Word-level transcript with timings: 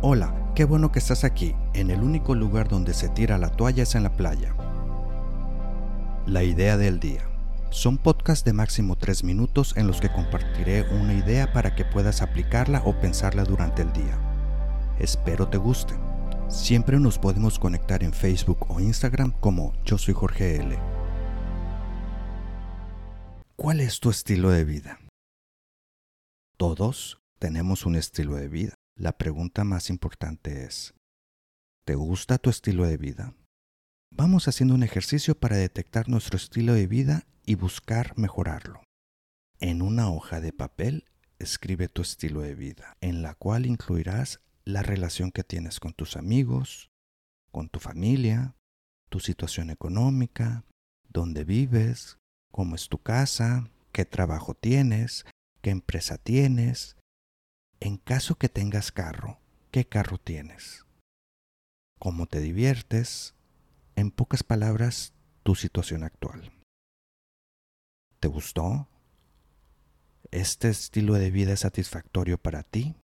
Hola, 0.00 0.52
qué 0.54 0.64
bueno 0.64 0.92
que 0.92 1.00
estás 1.00 1.24
aquí, 1.24 1.56
en 1.74 1.90
el 1.90 2.04
único 2.04 2.36
lugar 2.36 2.68
donde 2.68 2.94
se 2.94 3.08
tira 3.08 3.36
la 3.36 3.50
toalla 3.50 3.82
es 3.82 3.96
en 3.96 4.04
la 4.04 4.12
playa. 4.12 4.54
La 6.24 6.44
idea 6.44 6.76
del 6.76 7.00
día. 7.00 7.28
Son 7.70 7.98
podcasts 7.98 8.44
de 8.44 8.52
máximo 8.52 8.94
3 8.94 9.24
minutos 9.24 9.76
en 9.76 9.88
los 9.88 10.00
que 10.00 10.12
compartiré 10.12 10.82
una 10.82 11.14
idea 11.14 11.52
para 11.52 11.74
que 11.74 11.84
puedas 11.84 12.22
aplicarla 12.22 12.80
o 12.84 13.00
pensarla 13.00 13.42
durante 13.42 13.82
el 13.82 13.92
día. 13.92 14.16
Espero 15.00 15.48
te 15.48 15.58
guste. 15.58 15.94
Siempre 16.46 17.00
nos 17.00 17.18
podemos 17.18 17.58
conectar 17.58 18.04
en 18.04 18.12
Facebook 18.12 18.66
o 18.68 18.78
Instagram 18.78 19.32
como 19.40 19.72
Yo 19.84 19.98
soy 19.98 20.14
Jorge 20.14 20.60
L. 20.60 20.78
¿Cuál 23.56 23.80
es 23.80 23.98
tu 23.98 24.10
estilo 24.10 24.50
de 24.50 24.62
vida? 24.62 25.00
Todos 26.56 27.20
tenemos 27.40 27.84
un 27.84 27.96
estilo 27.96 28.36
de 28.36 28.46
vida. 28.46 28.77
La 28.98 29.16
pregunta 29.16 29.62
más 29.62 29.90
importante 29.90 30.64
es, 30.64 30.92
¿te 31.84 31.94
gusta 31.94 32.36
tu 32.38 32.50
estilo 32.50 32.84
de 32.84 32.96
vida? 32.96 33.32
Vamos 34.10 34.48
haciendo 34.48 34.74
un 34.74 34.82
ejercicio 34.82 35.38
para 35.38 35.56
detectar 35.56 36.08
nuestro 36.08 36.36
estilo 36.36 36.74
de 36.74 36.88
vida 36.88 37.24
y 37.46 37.54
buscar 37.54 38.18
mejorarlo. 38.18 38.82
En 39.60 39.82
una 39.82 40.10
hoja 40.10 40.40
de 40.40 40.52
papel 40.52 41.04
escribe 41.38 41.88
tu 41.88 42.02
estilo 42.02 42.40
de 42.40 42.56
vida, 42.56 42.96
en 43.00 43.22
la 43.22 43.36
cual 43.36 43.66
incluirás 43.66 44.40
la 44.64 44.82
relación 44.82 45.30
que 45.30 45.44
tienes 45.44 45.78
con 45.78 45.92
tus 45.92 46.16
amigos, 46.16 46.90
con 47.52 47.68
tu 47.68 47.78
familia, 47.78 48.56
tu 49.10 49.20
situación 49.20 49.70
económica, 49.70 50.64
dónde 51.08 51.44
vives, 51.44 52.18
cómo 52.50 52.74
es 52.74 52.88
tu 52.88 52.98
casa, 52.98 53.70
qué 53.92 54.04
trabajo 54.04 54.54
tienes, 54.54 55.24
qué 55.62 55.70
empresa 55.70 56.18
tienes, 56.18 56.96
en 57.80 57.96
caso 57.96 58.36
que 58.36 58.48
tengas 58.48 58.92
carro, 58.92 59.38
¿qué 59.70 59.86
carro 59.86 60.18
tienes? 60.18 60.84
¿Cómo 61.98 62.26
te 62.26 62.40
diviertes? 62.40 63.34
En 63.96 64.10
pocas 64.10 64.42
palabras, 64.42 65.12
tu 65.42 65.54
situación 65.54 66.04
actual. 66.04 66.52
¿Te 68.20 68.28
gustó? 68.28 68.88
¿Este 70.30 70.68
estilo 70.68 71.14
de 71.14 71.30
vida 71.30 71.52
es 71.52 71.60
satisfactorio 71.60 72.38
para 72.38 72.62
ti? 72.62 72.96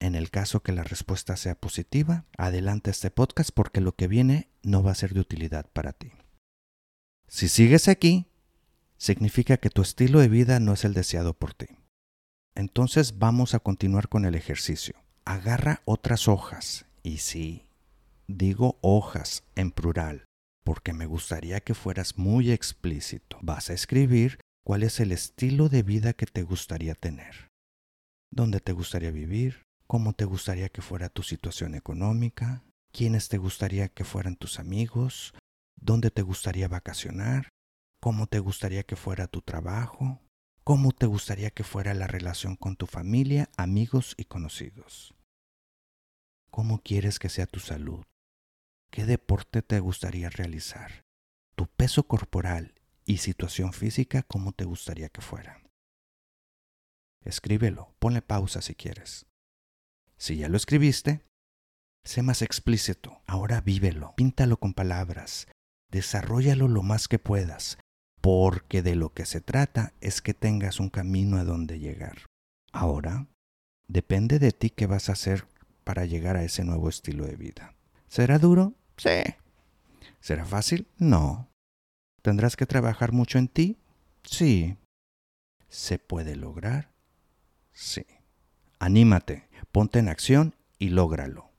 En 0.00 0.14
el 0.14 0.30
caso 0.30 0.62
que 0.62 0.72
la 0.72 0.82
respuesta 0.82 1.36
sea 1.36 1.54
positiva, 1.54 2.24
adelante 2.38 2.90
este 2.90 3.10
podcast 3.10 3.50
porque 3.52 3.80
lo 3.80 3.96
que 3.96 4.06
viene 4.06 4.50
no 4.62 4.82
va 4.82 4.92
a 4.92 4.94
ser 4.94 5.12
de 5.12 5.20
utilidad 5.20 5.70
para 5.72 5.92
ti. 5.92 6.12
Si 7.28 7.48
sigues 7.48 7.88
aquí, 7.88 8.26
significa 8.96 9.58
que 9.58 9.70
tu 9.70 9.82
estilo 9.82 10.20
de 10.20 10.28
vida 10.28 10.58
no 10.58 10.72
es 10.72 10.84
el 10.84 10.94
deseado 10.94 11.34
por 11.34 11.54
ti. 11.54 11.79
Entonces 12.54 13.18
vamos 13.18 13.54
a 13.54 13.60
continuar 13.60 14.08
con 14.08 14.24
el 14.24 14.34
ejercicio. 14.34 14.94
Agarra 15.24 15.82
otras 15.84 16.28
hojas. 16.28 16.86
Y 17.02 17.18
sí, 17.18 17.66
digo 18.26 18.78
hojas 18.82 19.44
en 19.54 19.70
plural, 19.70 20.24
porque 20.64 20.92
me 20.92 21.06
gustaría 21.06 21.60
que 21.60 21.74
fueras 21.74 22.18
muy 22.18 22.50
explícito. 22.50 23.38
Vas 23.40 23.70
a 23.70 23.74
escribir 23.74 24.38
cuál 24.64 24.82
es 24.82 25.00
el 25.00 25.12
estilo 25.12 25.68
de 25.68 25.82
vida 25.82 26.12
que 26.12 26.26
te 26.26 26.42
gustaría 26.42 26.94
tener. 26.94 27.48
¿Dónde 28.30 28.60
te 28.60 28.72
gustaría 28.72 29.10
vivir? 29.10 29.62
¿Cómo 29.86 30.12
te 30.12 30.24
gustaría 30.24 30.68
que 30.68 30.82
fuera 30.82 31.08
tu 31.08 31.22
situación 31.22 31.74
económica? 31.74 32.62
¿Quiénes 32.92 33.28
te 33.28 33.38
gustaría 33.38 33.88
que 33.88 34.04
fueran 34.04 34.36
tus 34.36 34.58
amigos? 34.60 35.34
¿Dónde 35.80 36.10
te 36.10 36.22
gustaría 36.22 36.68
vacacionar? 36.68 37.48
¿Cómo 38.00 38.26
te 38.26 38.38
gustaría 38.38 38.82
que 38.84 38.96
fuera 38.96 39.26
tu 39.26 39.42
trabajo? 39.42 40.20
¿Cómo 40.64 40.92
te 40.92 41.06
gustaría 41.06 41.50
que 41.50 41.64
fuera 41.64 41.94
la 41.94 42.06
relación 42.06 42.54
con 42.54 42.76
tu 42.76 42.86
familia, 42.86 43.48
amigos 43.56 44.14
y 44.18 44.26
conocidos? 44.26 45.14
¿Cómo 46.50 46.82
quieres 46.82 47.18
que 47.18 47.30
sea 47.30 47.46
tu 47.46 47.60
salud? 47.60 48.04
¿Qué 48.90 49.04
deporte 49.04 49.62
te 49.62 49.80
gustaría 49.80 50.28
realizar? 50.28 51.04
¿Tu 51.56 51.66
peso 51.66 52.06
corporal 52.06 52.74
y 53.06 53.18
situación 53.18 53.72
física 53.72 54.22
cómo 54.22 54.52
te 54.52 54.64
gustaría 54.64 55.08
que 55.08 55.22
fuera? 55.22 55.62
Escríbelo, 57.24 57.94
ponle 57.98 58.20
pausa 58.20 58.60
si 58.60 58.74
quieres. 58.74 59.26
Si 60.18 60.36
ya 60.36 60.48
lo 60.48 60.58
escribiste, 60.58 61.24
sé 62.04 62.22
más 62.22 62.42
explícito. 62.42 63.22
Ahora 63.26 63.62
vívelo, 63.62 64.14
píntalo 64.14 64.58
con 64.58 64.74
palabras, 64.74 65.48
desarrollalo 65.90 66.68
lo 66.68 66.82
más 66.82 67.08
que 67.08 67.18
puedas, 67.18 67.78
porque 68.20 68.82
de 68.82 68.94
lo 68.94 69.12
que 69.12 69.26
se 69.26 69.40
trata 69.40 69.92
es 70.00 70.20
que 70.20 70.34
tengas 70.34 70.80
un 70.80 70.90
camino 70.90 71.38
a 71.38 71.44
donde 71.44 71.78
llegar. 71.78 72.26
Ahora, 72.72 73.26
depende 73.88 74.38
de 74.38 74.52
ti 74.52 74.70
qué 74.70 74.86
vas 74.86 75.08
a 75.08 75.12
hacer 75.12 75.46
para 75.84 76.04
llegar 76.04 76.36
a 76.36 76.44
ese 76.44 76.64
nuevo 76.64 76.88
estilo 76.88 77.26
de 77.26 77.36
vida. 77.36 77.74
¿Será 78.08 78.38
duro? 78.38 78.74
Sí. 78.96 79.22
¿Será 80.20 80.44
fácil? 80.44 80.86
No. 80.98 81.48
¿Tendrás 82.22 82.56
que 82.56 82.66
trabajar 82.66 83.12
mucho 83.12 83.38
en 83.38 83.48
ti? 83.48 83.78
Sí. 84.22 84.76
¿Se 85.68 85.98
puede 85.98 86.36
lograr? 86.36 86.92
Sí. 87.72 88.04
Anímate, 88.78 89.48
ponte 89.72 89.98
en 89.98 90.08
acción 90.08 90.54
y 90.78 90.90
lógralo. 90.90 91.50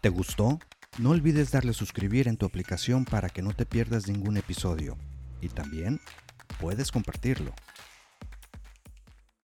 ¿Te 0.00 0.08
gustó? 0.08 0.58
No 0.98 1.10
olvides 1.10 1.52
darle 1.52 1.72
suscribir 1.72 2.26
en 2.26 2.36
tu 2.36 2.44
aplicación 2.44 3.04
para 3.04 3.28
que 3.28 3.42
no 3.42 3.54
te 3.54 3.64
pierdas 3.64 4.08
ningún 4.08 4.36
episodio. 4.36 4.98
Y 5.40 5.48
también 5.48 6.00
puedes 6.60 6.90
compartirlo. 6.90 7.54